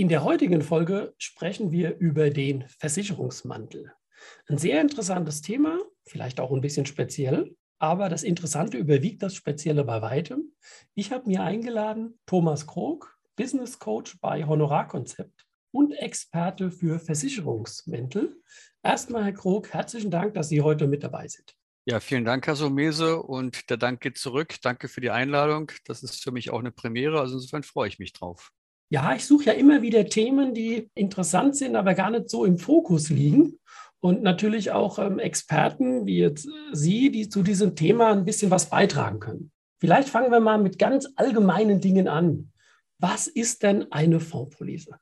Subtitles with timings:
[0.00, 3.92] In der heutigen Folge sprechen wir über den Versicherungsmantel.
[4.46, 5.76] Ein sehr interessantes Thema,
[6.06, 10.54] vielleicht auch ein bisschen speziell, aber das Interessante überwiegt das Spezielle bei weitem.
[10.94, 18.40] Ich habe mir eingeladen Thomas Krog, Business Coach bei Honorarkonzept und Experte für Versicherungsmäntel.
[18.84, 21.56] Erstmal, Herr Krog, herzlichen Dank, dass Sie heute mit dabei sind.
[21.86, 23.20] Ja, vielen Dank, Herr Somese.
[23.20, 24.54] Und der Dank geht zurück.
[24.62, 25.72] Danke für die Einladung.
[25.86, 27.18] Das ist für mich auch eine Premiere.
[27.18, 28.52] Also insofern freue ich mich drauf.
[28.90, 32.58] Ja, ich suche ja immer wieder Themen, die interessant sind, aber gar nicht so im
[32.58, 33.58] Fokus liegen.
[34.00, 38.70] Und natürlich auch ähm, Experten wie jetzt Sie, die zu diesem Thema ein bisschen was
[38.70, 39.50] beitragen können.
[39.80, 42.52] Vielleicht fangen wir mal mit ganz allgemeinen Dingen an.
[42.98, 44.98] Was ist denn eine Fondspolice?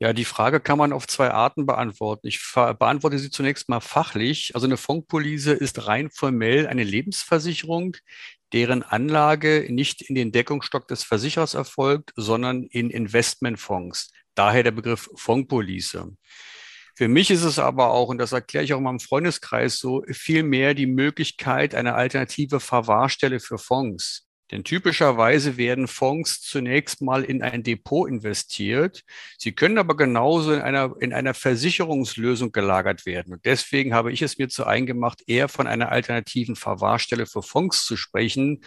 [0.00, 2.28] Ja, die Frage kann man auf zwei Arten beantworten.
[2.28, 4.52] Ich beantworte sie zunächst mal fachlich.
[4.54, 7.96] Also eine Fondspolice ist rein formell eine Lebensversicherung,
[8.52, 14.10] deren Anlage nicht in den Deckungsstock des Versicherers erfolgt, sondern in Investmentfonds.
[14.34, 16.16] Daher der Begriff Fondspolice.
[16.96, 20.02] Für mich ist es aber auch, und das erkläre ich auch in meinem Freundeskreis so,
[20.10, 24.27] vielmehr die Möglichkeit einer alternative Verwahrstelle für Fonds.
[24.50, 29.02] Denn typischerweise werden Fonds zunächst mal in ein Depot investiert.
[29.36, 33.34] Sie können aber genauso in einer, in einer Versicherungslösung gelagert werden.
[33.34, 37.84] Und deswegen habe ich es mir zu eingemacht, eher von einer alternativen Verwahrstelle für Fonds
[37.84, 38.62] zu sprechen,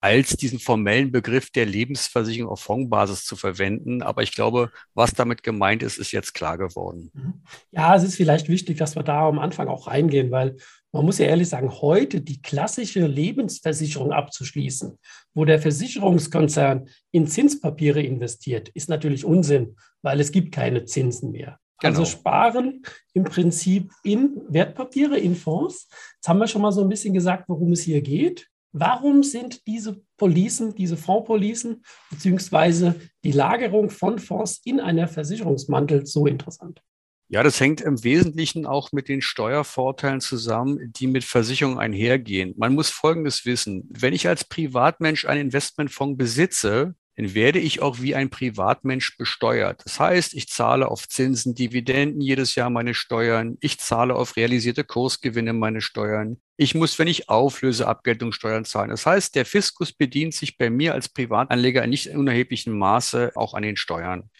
[0.00, 4.02] als diesen formellen Begriff der Lebensversicherung auf Fondsbasis zu verwenden.
[4.02, 7.10] Aber ich glaube, was damit gemeint ist, ist jetzt klar geworden.
[7.14, 7.42] Mhm.
[7.72, 10.56] Ja, es ist vielleicht wichtig, dass wir da am Anfang auch reingehen, weil
[10.96, 14.98] man muss ja ehrlich sagen, heute die klassische Lebensversicherung abzuschließen,
[15.34, 21.58] wo der Versicherungskonzern in Zinspapiere investiert, ist natürlich Unsinn, weil es gibt keine Zinsen mehr.
[21.78, 22.00] Also genau.
[22.00, 25.88] Also sparen im Prinzip in Wertpapiere, in Fonds.
[26.16, 28.48] Jetzt haben wir schon mal so ein bisschen gesagt, worum es hier geht.
[28.72, 36.26] Warum sind diese Policen, diese Fondspolicen, beziehungsweise die Lagerung von Fonds in einer Versicherungsmantel so
[36.26, 36.82] interessant?
[37.28, 42.54] Ja, das hängt im Wesentlichen auch mit den Steuervorteilen zusammen, die mit Versicherungen einhergehen.
[42.56, 43.88] Man muss Folgendes wissen.
[43.90, 49.82] Wenn ich als Privatmensch einen Investmentfonds besitze, dann werde ich auch wie ein Privatmensch besteuert.
[49.84, 53.56] Das heißt, ich zahle auf Zinsen, Dividenden jedes Jahr meine Steuern.
[53.60, 56.40] Ich zahle auf realisierte Kursgewinne meine Steuern.
[56.58, 58.90] Ich muss, wenn ich auflöse, Abgeltungssteuern zahlen.
[58.90, 63.54] Das heißt, der Fiskus bedient sich bei mir als Privatanleger in nicht unerheblichem Maße auch
[63.54, 64.30] an den Steuern.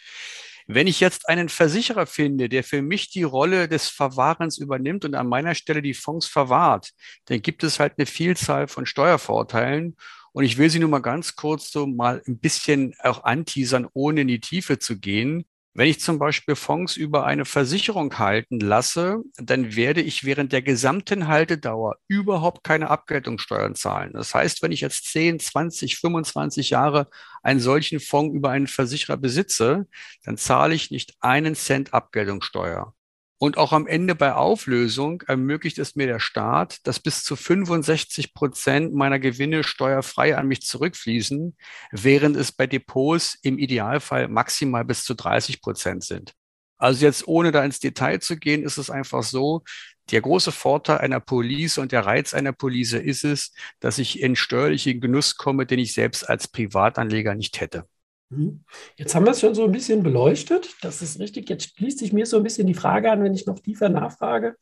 [0.66, 5.14] Wenn ich jetzt einen Versicherer finde, der für mich die Rolle des Verwahrens übernimmt und
[5.14, 6.90] an meiner Stelle die Fonds verwahrt,
[7.26, 9.96] dann gibt es halt eine Vielzahl von Steuervorteilen.
[10.32, 14.22] Und ich will sie nur mal ganz kurz so mal ein bisschen auch anteasern, ohne
[14.22, 15.46] in die Tiefe zu gehen.
[15.78, 20.62] Wenn ich zum Beispiel Fonds über eine Versicherung halten lasse, dann werde ich während der
[20.62, 24.14] gesamten Haltedauer überhaupt keine Abgeltungssteuern zahlen.
[24.14, 27.10] Das heißt, wenn ich jetzt 10, 20, 25 Jahre
[27.42, 29.86] einen solchen Fonds über einen Versicherer besitze,
[30.24, 32.95] dann zahle ich nicht einen Cent Abgeltungssteuer.
[33.38, 38.32] Und auch am Ende bei Auflösung ermöglicht es mir der Staat, dass bis zu 65
[38.32, 41.54] Prozent meiner Gewinne steuerfrei an mich zurückfließen,
[41.92, 46.32] während es bei Depots im Idealfall maximal bis zu 30 Prozent sind.
[46.78, 49.64] Also jetzt ohne da ins Detail zu gehen, ist es einfach so,
[50.10, 54.36] der große Vorteil einer Police und der Reiz einer Police ist es, dass ich in
[54.36, 57.86] steuerlichen Genuss komme, den ich selbst als Privatanleger nicht hätte.
[58.30, 58.64] Mhm.
[58.96, 60.74] Jetzt haben wir es schon so ein bisschen beleuchtet.
[60.82, 61.48] Das ist richtig.
[61.48, 64.56] Jetzt schließt sich mir so ein bisschen die Frage an, wenn ich noch tiefer nachfrage,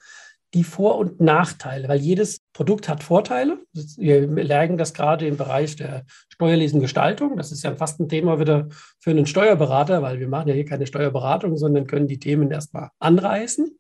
[0.53, 3.59] die Vor- und Nachteile, weil jedes Produkt hat Vorteile.
[3.73, 7.37] Wir lernen das gerade im Bereich der steuerlichen Gestaltung.
[7.37, 8.69] Das ist ja fast ein Thema wieder
[9.01, 12.91] für einen Steuerberater, weil wir machen ja hier keine Steuerberatung, sondern können die Themen erstmal
[13.01, 13.77] anreißen.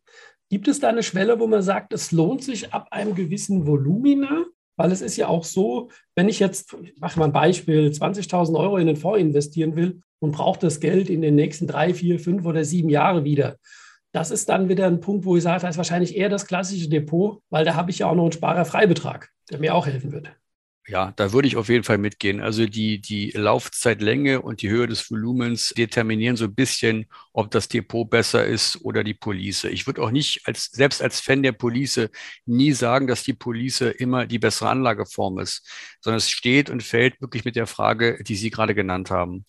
[0.50, 4.44] Gibt es da eine Schwelle, wo man sagt, es lohnt sich ab einem gewissen Volumina
[4.76, 8.58] weil es ist ja auch so, wenn ich jetzt, ich mache mal ein Beispiel, 20.000
[8.58, 12.18] Euro in den Fonds investieren will und brauche das Geld in den nächsten drei, vier,
[12.18, 13.56] fünf oder sieben Jahre wieder.
[14.12, 16.88] Das ist dann wieder ein Punkt, wo ich sage, das ist wahrscheinlich eher das klassische
[16.88, 20.30] Depot, weil da habe ich ja auch noch einen Sparerfreibetrag, der mir auch helfen wird.
[20.86, 22.42] Ja, da würde ich auf jeden Fall mitgehen.
[22.42, 27.68] Also die, die Laufzeitlänge und die Höhe des Volumens determinieren so ein bisschen, ob das
[27.68, 29.64] Depot besser ist oder die Police.
[29.64, 32.10] Ich würde auch nicht als, selbst als Fan der Police
[32.44, 35.66] nie sagen, dass die Police immer die bessere Anlageform ist,
[36.02, 39.46] sondern es steht und fällt wirklich mit der Frage, die Sie gerade genannt haben.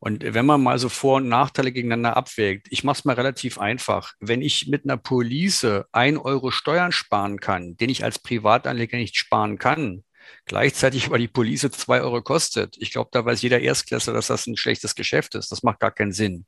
[0.00, 3.58] Und wenn man mal so Vor- und Nachteile gegeneinander abwägt, ich mache es mal relativ
[3.58, 4.12] einfach.
[4.20, 9.16] Wenn ich mit einer Police ein Euro Steuern sparen kann, den ich als Privatanleger nicht
[9.16, 10.04] sparen kann,
[10.44, 14.46] gleichzeitig aber die Police zwei Euro kostet, ich glaube, da weiß jeder Erstklässler, dass das
[14.46, 15.52] ein schlechtes Geschäft ist.
[15.52, 16.46] Das macht gar keinen Sinn.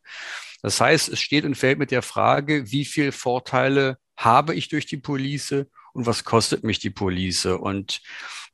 [0.63, 4.87] Das heißt, es steht und fällt mit der Frage, wie viel Vorteile habe ich durch
[4.87, 7.47] die Police und was kostet mich die Police?
[7.47, 8.03] Und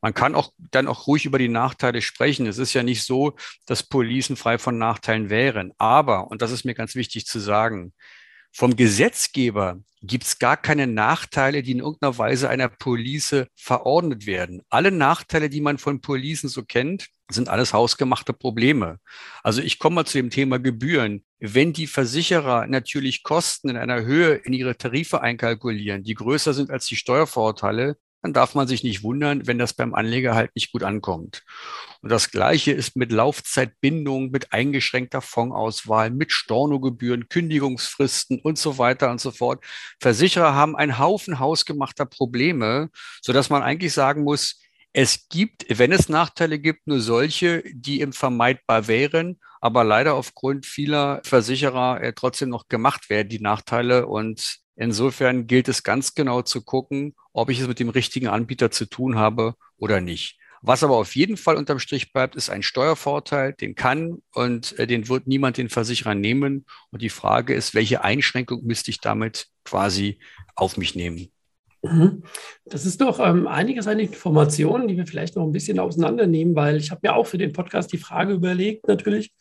[0.01, 2.47] man kann auch dann auch ruhig über die Nachteile sprechen.
[2.47, 3.37] Es ist ja nicht so,
[3.67, 5.73] dass Policen frei von Nachteilen wären.
[5.79, 7.93] Aber, und das ist mir ganz wichtig zu sagen,
[8.57, 14.63] vom Gesetzgeber gibt es gar keine Nachteile, die in irgendeiner Weise einer Police verordnet werden.
[14.71, 18.99] Alle Nachteile, die man von Policen so kennt, sind alles hausgemachte Probleme.
[19.43, 21.23] Also ich komme mal zu dem Thema Gebühren.
[21.39, 26.71] Wenn die Versicherer natürlich Kosten in einer Höhe in ihre Tarife einkalkulieren, die größer sind
[26.71, 30.73] als die Steuervorteile, dann darf man sich nicht wundern, wenn das beim Anleger halt nicht
[30.73, 31.45] gut ankommt.
[32.03, 39.13] Und das Gleiche ist mit Laufzeitbindung, mit eingeschränkter Fondsauswahl, mit Stornogebühren, Kündigungsfristen und so weiter
[39.13, 39.65] und so fort.
[40.01, 42.91] Versicherer haben einen Haufen hausgemachter Probleme,
[43.23, 44.61] sodass man eigentlich sagen muss,
[44.93, 50.67] es gibt, wenn es Nachteile gibt, nur solche, die im vermeidbar wären, aber leider aufgrund
[50.67, 54.07] vieler Versicherer äh, trotzdem noch gemacht werden, die Nachteile.
[54.07, 58.71] Und insofern gilt es ganz genau zu gucken, ob ich es mit dem richtigen Anbieter
[58.71, 60.39] zu tun habe oder nicht.
[60.63, 64.87] Was aber auf jeden Fall unterm Strich bleibt, ist ein Steuervorteil, den kann und äh,
[64.87, 66.65] den wird niemand den Versicherer nehmen.
[66.91, 70.19] Und die Frage ist, welche Einschränkung müsste ich damit quasi
[70.55, 71.29] auf mich nehmen?
[71.83, 72.23] Mhm.
[72.65, 76.79] Das ist doch ähm, einiges an Informationen, die wir vielleicht noch ein bisschen auseinandernehmen, weil
[76.79, 79.33] ich habe mir auch für den Podcast die Frage überlegt, natürlich,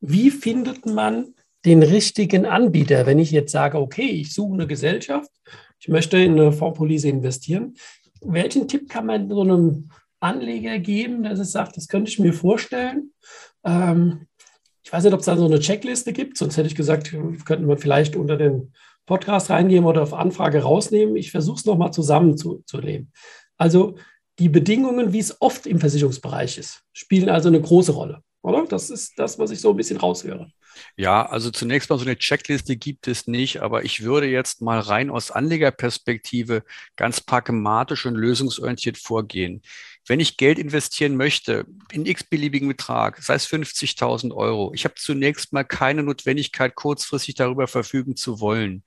[0.00, 1.34] wie findet man
[1.64, 5.30] den richtigen Anbieter, wenn ich jetzt sage, okay, ich suche eine Gesellschaft,
[5.78, 7.74] ich möchte in eine Fondspolice investieren.
[8.20, 13.12] Welchen Tipp kann man so einem Anleger geben, der sagt, das könnte ich mir vorstellen?
[13.64, 14.26] Ähm,
[14.84, 17.10] ich weiß nicht, ob es da so eine Checkliste gibt, sonst hätte ich gesagt,
[17.44, 18.72] könnten wir vielleicht unter den
[19.06, 21.16] Podcast reingeben oder auf Anfrage rausnehmen.
[21.16, 23.12] Ich versuche es nochmal zusammenzulegen.
[23.56, 23.96] Also
[24.38, 28.66] die Bedingungen, wie es oft im Versicherungsbereich ist, spielen also eine große Rolle, oder?
[28.66, 30.50] Das ist das, was ich so ein bisschen raushöre.
[30.96, 34.80] Ja, also zunächst mal so eine Checkliste gibt es nicht, aber ich würde jetzt mal
[34.80, 36.64] rein aus Anlegerperspektive
[36.96, 39.62] ganz pragmatisch und lösungsorientiert vorgehen.
[40.06, 45.52] Wenn ich Geld investieren möchte, in x-beliebigen Betrag, sei es 50.000 Euro, ich habe zunächst
[45.52, 48.82] mal keine Notwendigkeit, kurzfristig darüber verfügen zu wollen.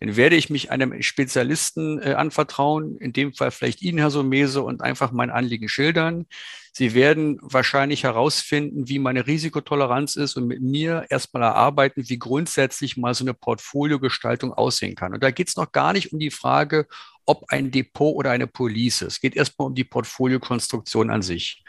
[0.00, 4.62] Dann werde ich mich einem Spezialisten äh, anvertrauen, in dem Fall vielleicht Ihnen, Herr Somese,
[4.62, 6.26] und einfach mein Anliegen schildern.
[6.72, 12.96] Sie werden wahrscheinlich herausfinden, wie meine Risikotoleranz ist und mit mir erstmal erarbeiten, wie grundsätzlich
[12.96, 15.14] mal so eine Portfoliogestaltung aussehen kann.
[15.14, 16.86] Und da geht es noch gar nicht um die Frage,
[17.28, 19.02] ob ein Depot oder eine Police.
[19.02, 21.62] Es geht erstmal um die Portfoliokonstruktion an sich.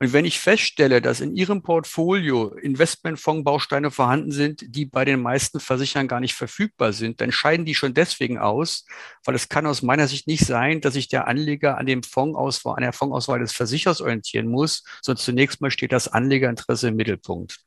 [0.00, 5.60] Und wenn ich feststelle, dass in Ihrem Portfolio Investmentfondsbausteine vorhanden sind, die bei den meisten
[5.60, 8.86] Versicherern gar nicht verfügbar sind, dann scheiden die schon deswegen aus,
[9.24, 12.76] weil es kann aus meiner Sicht nicht sein, dass sich der Anleger an dem Fondsauswahl,
[12.76, 17.58] an der Fondsauswahl des Versichers orientieren muss, sondern zunächst mal steht das Anlegerinteresse im Mittelpunkt.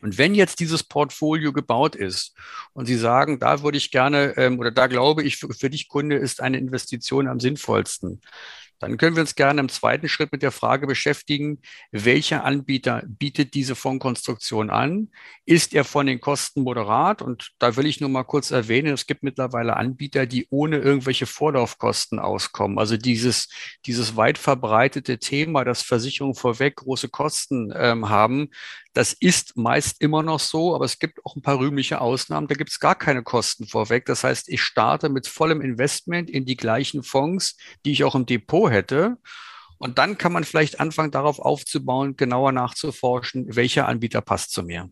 [0.00, 2.34] Und wenn jetzt dieses Portfolio gebaut ist
[2.72, 5.88] und Sie sagen, da würde ich gerne ähm, oder da glaube ich, für, für dich
[5.88, 8.20] Kunde ist eine Investition am sinnvollsten,
[8.78, 11.60] dann können wir uns gerne im zweiten Schritt mit der Frage beschäftigen,
[11.90, 15.08] welcher Anbieter bietet diese Fondskonstruktion an?
[15.44, 17.22] Ist er von den Kosten moderat?
[17.22, 21.26] Und da will ich nur mal kurz erwähnen, es gibt mittlerweile Anbieter, die ohne irgendwelche
[21.26, 22.78] Vorlaufkosten auskommen.
[22.78, 23.48] Also dieses,
[23.86, 28.50] dieses weit verbreitete Thema, dass Versicherungen vorweg große Kosten ähm, haben,
[28.98, 32.48] das ist meist immer noch so, aber es gibt auch ein paar rühmliche Ausnahmen.
[32.48, 34.06] Da gibt es gar keine Kosten vorweg.
[34.06, 38.26] Das heißt, ich starte mit vollem Investment in die gleichen Fonds, die ich auch im
[38.26, 39.16] Depot hätte.
[39.78, 44.90] Und dann kann man vielleicht anfangen, darauf aufzubauen, genauer nachzuforschen, welcher Anbieter passt zu mir.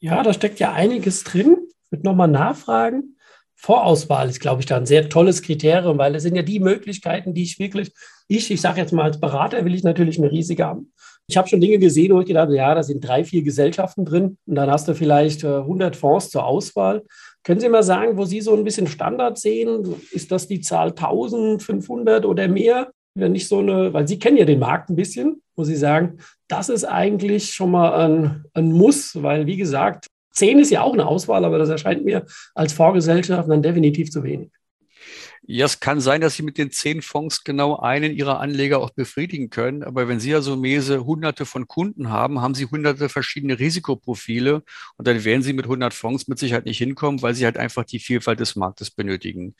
[0.00, 1.56] Ja, da steckt ja einiges drin.
[1.84, 3.16] Ich würde nochmal nachfragen.
[3.56, 7.34] Vorauswahl ist, glaube ich, da ein sehr tolles Kriterium, weil es sind ja die Möglichkeiten,
[7.34, 7.90] die ich wirklich,
[8.28, 10.92] ich, ich sage jetzt mal als Berater, will ich natürlich eine riesige haben.
[11.26, 14.04] Ich habe schon Dinge gesehen, wo ich gedacht habe, ja, da sind drei, vier Gesellschaften
[14.04, 17.02] drin und dann hast du vielleicht 100 äh, Fonds zur Auswahl.
[17.42, 19.94] Können Sie mal sagen, wo Sie so ein bisschen Standard sehen?
[20.12, 22.92] Ist das die Zahl 1500 oder mehr?
[23.18, 26.68] Nicht so eine, weil Sie kennen ja den Markt ein bisschen, wo Sie sagen, das
[26.68, 31.06] ist eigentlich schon mal ein, ein Muss, weil wie gesagt, 10 ist ja auch eine
[31.06, 34.50] Auswahl, aber das erscheint mir als Vorgesellschaft dann definitiv zu wenig.
[35.50, 38.90] Ja, es kann sein, dass Sie mit den zehn Fonds genau einen Ihrer Anleger auch
[38.90, 39.82] befriedigen können.
[39.82, 44.62] Aber wenn Sie also Mese hunderte von Kunden haben, haben Sie hunderte verschiedene Risikoprofile
[44.98, 47.84] und dann werden Sie mit 100 Fonds mit Sicherheit nicht hinkommen, weil Sie halt einfach
[47.84, 49.54] die Vielfalt des Marktes benötigen.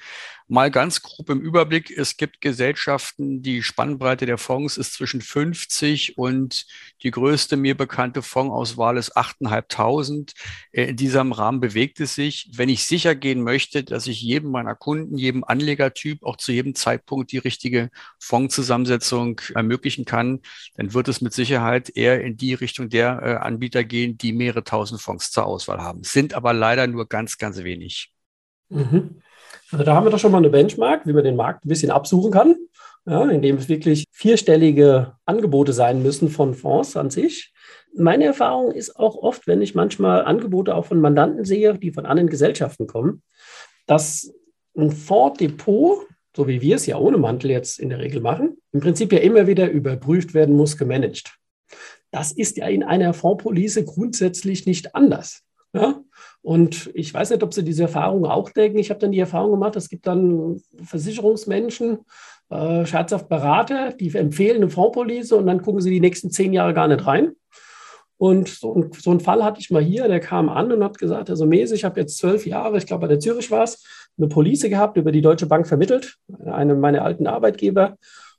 [0.49, 1.91] Mal ganz grob im Überblick.
[1.91, 6.67] Es gibt Gesellschaften, die Spannbreite der Fonds ist zwischen 50 und
[7.03, 10.33] die größte mir bekannte Fondsauswahl ist 8.500.
[10.73, 12.51] Äh, in diesem Rahmen bewegt es sich.
[12.55, 16.53] Wenn ich sicher gehen möchte, dass ich jedem meiner Kunden, jedem Anleger Anlegertyp auch zu
[16.53, 20.41] jedem Zeitpunkt die richtige Fondszusammensetzung ermöglichen kann,
[20.77, 24.65] dann wird es mit Sicherheit eher in die Richtung der äh, Anbieter gehen, die mehrere
[24.65, 26.03] tausend Fonds zur Auswahl haben.
[26.03, 28.13] Sind aber leider nur ganz, ganz wenig.
[28.69, 29.23] Mhm.
[29.71, 31.91] Also da haben wir doch schon mal eine Benchmark, wie man den Markt ein bisschen
[31.91, 32.57] absuchen kann,
[33.07, 37.53] ja, indem es wirklich vierstellige Angebote sein müssen von Fonds an sich.
[37.95, 42.07] Meine Erfahrung ist auch oft, wenn ich manchmal Angebote auch von Mandanten sehe, die von
[42.07, 43.23] anderen Gesellschaften kommen,
[43.87, 44.33] dass
[44.77, 46.07] ein Fonddepot,
[46.37, 49.19] so wie wir es ja ohne Mantel jetzt in der Regel machen, im Prinzip ja
[49.19, 51.37] immer wieder überprüft werden muss, gemanagt.
[52.11, 55.43] Das ist ja in einer Fondspolice grundsätzlich nicht anders.
[55.73, 56.01] Ja?
[56.43, 58.79] Und ich weiß nicht, ob Sie diese Erfahrung auch denken.
[58.79, 61.99] Ich habe dann die Erfahrung gemacht, es gibt dann Versicherungsmenschen,
[62.51, 66.75] äh, scherzhaft Berater, die empfehlen eine Fondspolice und dann gucken sie die nächsten zehn Jahre
[66.75, 67.33] gar nicht rein.
[68.17, 70.99] Und so, ein, so einen Fall hatte ich mal hier, der kam an und hat
[70.99, 73.85] gesagt, also Mese, ich habe jetzt zwölf Jahre, ich glaube bei der Zürich war es,
[74.17, 77.97] eine Police gehabt, über die Deutsche Bank vermittelt, einem meiner alten Arbeitgeber,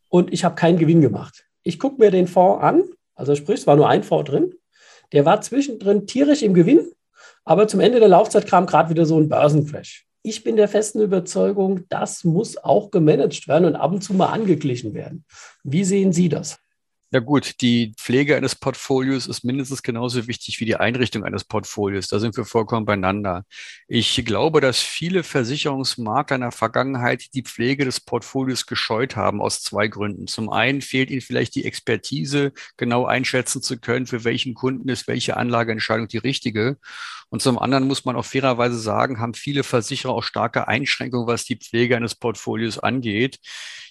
[0.09, 1.45] und ich habe keinen Gewinn gemacht.
[1.63, 2.83] Ich gucke mir den Fonds an,
[3.15, 4.53] also sprich, es war nur ein Fonds drin,
[5.13, 6.91] der war zwischendrin tierisch im Gewinn,
[7.45, 10.05] aber zum Ende der Laufzeit kam gerade wieder so ein Börsencrash.
[10.21, 14.27] Ich bin der festen Überzeugung, das muss auch gemanagt werden und ab und zu mal
[14.27, 15.25] angeglichen werden.
[15.63, 16.59] Wie sehen Sie das?
[17.11, 22.07] Ja gut, die Pflege eines Portfolios ist mindestens genauso wichtig wie die Einrichtung eines Portfolios.
[22.07, 23.45] Da sind wir vollkommen beieinander.
[23.87, 29.63] Ich glaube, dass viele Versicherungsmakler in der Vergangenheit die Pflege des Portfolios gescheut haben aus
[29.63, 30.27] zwei Gründen.
[30.27, 35.07] Zum einen fehlt ihnen vielleicht die Expertise, genau einschätzen zu können, für welchen Kunden ist
[35.07, 36.77] welche Anlageentscheidung die richtige.
[37.29, 41.43] Und zum anderen muss man auch fairerweise sagen, haben viele Versicherer auch starke Einschränkungen, was
[41.45, 43.39] die Pflege eines Portfolios angeht.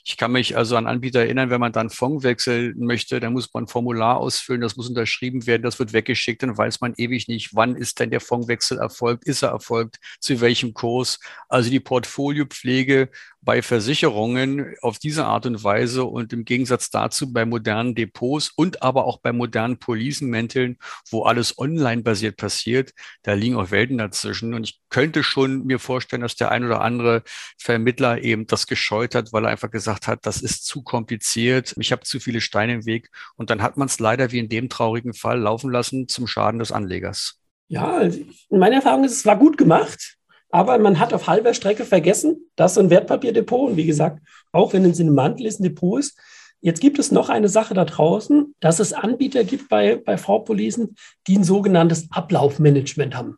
[0.04, 2.74] Ich kann mich also an Anbieter erinnern, wenn man dann Fonds wechseln
[3.08, 6.56] möchte, dann muss man ein Formular ausfüllen, das muss unterschrieben werden, das wird weggeschickt, dann
[6.56, 10.74] weiß man ewig nicht, wann ist denn der Fondswechsel erfolgt, ist er erfolgt, zu welchem
[10.74, 11.18] Kurs.
[11.48, 13.08] Also die Portfoliopflege
[13.48, 18.82] bei Versicherungen auf diese Art und Weise und im Gegensatz dazu bei modernen Depots und
[18.82, 20.76] aber auch bei modernen Policenmänteln,
[21.10, 24.52] wo alles online basiert passiert, da liegen auch Welten dazwischen.
[24.52, 27.22] Und ich könnte schon mir vorstellen, dass der ein oder andere
[27.56, 31.90] Vermittler eben das gescheut hat, weil er einfach gesagt hat, das ist zu kompliziert, ich
[31.90, 33.08] habe zu viele Steine im Weg.
[33.36, 36.58] Und dann hat man es leider wie in dem traurigen Fall laufen lassen zum Schaden
[36.58, 37.40] des Anlegers.
[37.68, 38.18] Ja, also
[38.50, 40.17] in meiner Erfahrung ist es war gut gemacht.
[40.50, 44.20] Aber man hat auf halber Strecke vergessen, dass ein Wertpapierdepot, und wie gesagt,
[44.52, 46.18] auch wenn es in einem Mantel ist, ein Depot ist.
[46.60, 50.96] Jetzt gibt es noch eine Sache da draußen, dass es Anbieter gibt bei, bei V-Policen,
[51.26, 53.36] die ein sogenanntes Ablaufmanagement haben.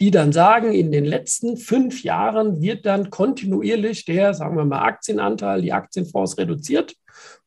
[0.00, 4.82] Die dann sagen, in den letzten fünf Jahren wird dann kontinuierlich der, sagen wir mal,
[4.82, 6.94] Aktienanteil, die Aktienfonds reduziert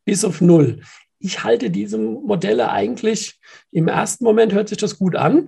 [0.06, 0.82] bis auf null.
[1.20, 3.40] Ich halte diese Modelle eigentlich,
[3.72, 5.48] im ersten Moment hört sich das gut an,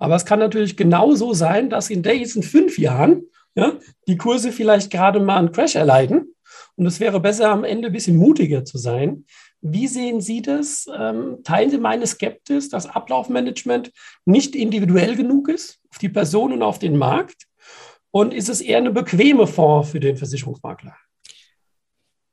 [0.00, 3.22] aber es kann natürlich genauso sein, dass in diesen fünf Jahren
[3.54, 3.74] ja,
[4.08, 6.34] die Kurse vielleicht gerade mal einen Crash erleiden.
[6.74, 9.26] Und es wäre besser, am Ende ein bisschen mutiger zu sein.
[9.60, 10.86] Wie sehen Sie das?
[10.96, 13.92] Ähm, teilen Sie meine Skeptis, dass Ablaufmanagement
[14.24, 17.46] nicht individuell genug ist auf die Person und auf den Markt?
[18.10, 20.96] Und ist es eher eine bequeme Fonds für den Versicherungsmakler?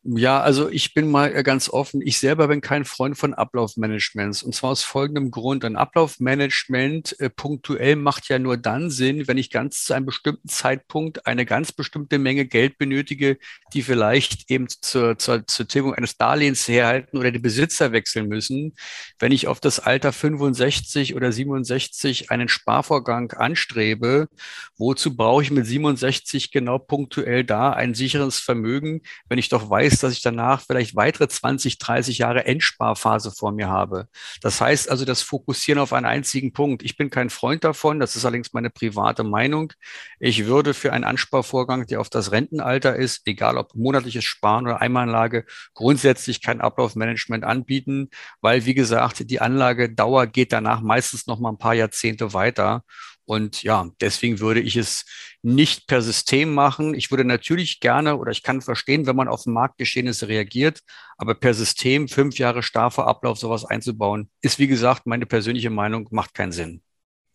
[0.09, 2.01] Ja, also ich bin mal äh, ganz offen.
[2.01, 4.41] Ich selber bin kein Freund von Ablaufmanagements.
[4.41, 5.65] Und zwar aus folgendem Grund.
[5.65, 10.47] Ein Ablaufmanagement äh, punktuell macht ja nur dann Sinn, wenn ich ganz zu einem bestimmten
[10.47, 13.37] Zeitpunkt eine ganz bestimmte Menge Geld benötige,
[13.73, 18.75] die vielleicht eben zur, zur, zur Tilgung eines Darlehens herhalten oder die Besitzer wechseln müssen.
[19.19, 24.29] Wenn ich auf das Alter 65 oder 67 einen Sparvorgang anstrebe,
[24.77, 29.96] wozu brauche ich mit 67 genau punktuell da ein sicheres Vermögen, wenn ich doch weiß,
[30.03, 34.07] dass ich danach vielleicht weitere 20, 30 Jahre Endsparphase vor mir habe.
[34.41, 36.83] Das heißt also das Fokussieren auf einen einzigen Punkt.
[36.83, 39.73] Ich bin kein Freund davon, das ist allerdings meine private Meinung.
[40.19, 44.81] Ich würde für einen Ansparvorgang, der auf das Rentenalter ist, egal ob monatliches Sparen oder
[44.81, 48.09] Einmalanlage, grundsätzlich kein Ablaufmanagement anbieten,
[48.41, 52.83] weil wie gesagt, die Anlagedauer geht danach meistens noch mal ein paar Jahrzehnte weiter.
[53.27, 55.05] Und ja, deswegen würde ich es
[55.41, 56.93] nicht per System machen.
[56.93, 60.79] Ich würde natürlich gerne oder ich kann verstehen, wenn man auf Marktgeschehnisse reagiert,
[61.17, 65.69] aber per System fünf Jahre starr vor Ablauf sowas einzubauen, ist wie gesagt meine persönliche
[65.69, 66.81] Meinung, macht keinen Sinn.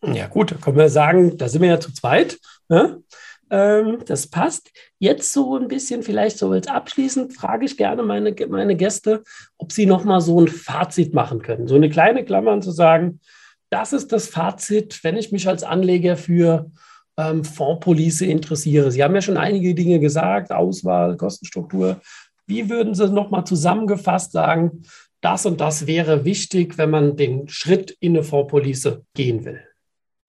[0.02, 2.38] Ja gut, da können wir sagen, da sind wir ja zu zweit.
[2.70, 3.02] Ne?
[3.50, 4.70] Ähm, das passt.
[4.98, 9.24] Jetzt so ein bisschen, vielleicht so als abschließend, frage ich gerne meine, meine Gäste,
[9.58, 11.68] ob sie nochmal so ein Fazit machen können.
[11.68, 13.20] So eine kleine Klammer zu sagen,
[13.72, 16.70] das ist das Fazit, wenn ich mich als Anleger für
[17.16, 18.92] ähm, Fondspolice interessiere.
[18.92, 22.00] Sie haben ja schon einige Dinge gesagt, Auswahl, Kostenstruktur.
[22.46, 24.82] Wie würden Sie nochmal zusammengefasst sagen,
[25.22, 29.62] das und das wäre wichtig, wenn man den Schritt in eine Fondspolice gehen will?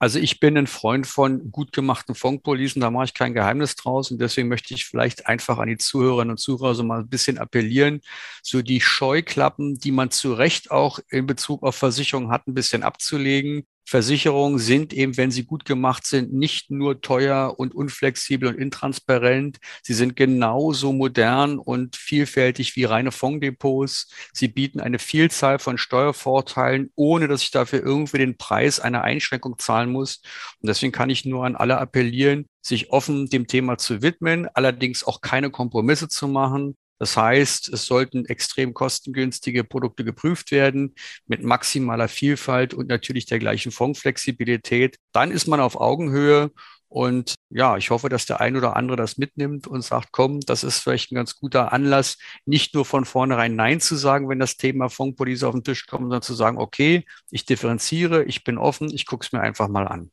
[0.03, 4.11] Also ich bin ein Freund von gut gemachten Fondpolisen, da mache ich kein Geheimnis draus.
[4.11, 7.37] Und deswegen möchte ich vielleicht einfach an die Zuhörerinnen und Zuhörer so mal ein bisschen
[7.37, 8.01] appellieren,
[8.41, 12.83] so die Scheuklappen, die man zu Recht auch in Bezug auf Versicherungen hat, ein bisschen
[12.83, 18.57] abzulegen Versicherungen sind eben, wenn sie gut gemacht sind, nicht nur teuer und unflexibel und
[18.57, 19.57] intransparent.
[19.81, 24.09] Sie sind genauso modern und vielfältig wie reine Fonddepots.
[24.31, 29.57] Sie bieten eine Vielzahl von Steuervorteilen, ohne dass ich dafür irgendwie den Preis einer Einschränkung
[29.57, 30.21] zahlen muss.
[30.59, 35.03] Und deswegen kann ich nur an alle appellieren, sich offen dem Thema zu widmen, allerdings
[35.03, 40.95] auch keine Kompromisse zu machen, das heißt, es sollten extrem kostengünstige Produkte geprüft werden
[41.27, 44.99] mit maximaler Vielfalt und natürlich der gleichen Fondsflexibilität.
[45.11, 46.51] Dann ist man auf Augenhöhe
[46.87, 50.63] und ja, ich hoffe, dass der ein oder andere das mitnimmt und sagt, komm, das
[50.63, 54.55] ist vielleicht ein ganz guter Anlass, nicht nur von vornherein Nein zu sagen, wenn das
[54.55, 58.89] Thema Fondspolice auf den Tisch kommt, sondern zu sagen, okay, ich differenziere, ich bin offen,
[58.93, 60.09] ich gucke es mir einfach mal an.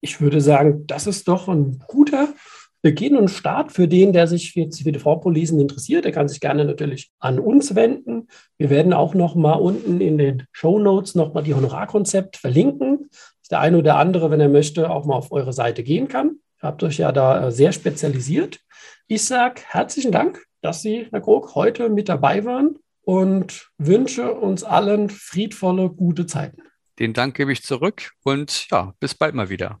[0.00, 2.28] Ich würde sagen, das ist doch ein guter
[2.82, 6.04] Beginn und Start für den, der sich für, die Vorpolisen interessiert.
[6.04, 8.28] Der kann sich gerne natürlich an uns wenden.
[8.58, 13.10] Wir werden auch noch mal unten in den Show Notes noch mal die Honorarkonzept verlinken,
[13.50, 16.38] der eine oder andere, wenn er möchte, auch mal auf eure Seite gehen kann.
[16.62, 18.60] Ihr habt euch ja da äh, sehr spezialisiert.
[19.08, 24.62] Ich sage herzlichen Dank, dass Sie, Herr Krog, heute mit dabei waren und wünsche uns
[24.62, 26.62] allen friedvolle, gute Zeiten.
[26.98, 29.80] Den Dank gebe ich zurück und ja, bis bald mal wieder.